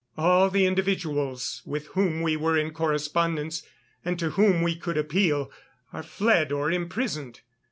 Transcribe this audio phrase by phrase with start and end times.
[0.17, 3.61] All the individuals with whom we were in correspondence
[4.03, 5.51] and to whom we could appeal
[5.93, 7.41] are fled or imprisoned.